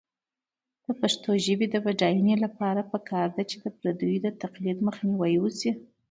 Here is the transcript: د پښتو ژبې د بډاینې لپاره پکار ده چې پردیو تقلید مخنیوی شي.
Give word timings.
د 0.85 0.87
پښتو 1.01 1.29
ژبې 1.45 1.67
د 1.71 1.75
بډاینې 1.85 2.35
لپاره 2.45 2.81
پکار 2.91 3.27
ده 3.35 3.43
چې 3.49 3.55
پردیو 3.79 4.35
تقلید 4.43 4.77
مخنیوی 4.87 5.35
شي. 5.59 5.71